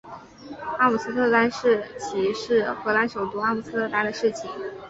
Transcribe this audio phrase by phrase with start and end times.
[0.79, 4.47] 阿姆斯特丹市旗是荷兰首都阿姆斯特丹的市旗。